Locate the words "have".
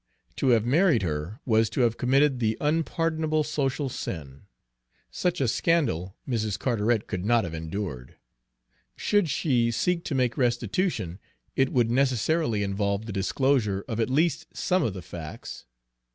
0.47-0.65, 1.81-1.95, 7.43-7.53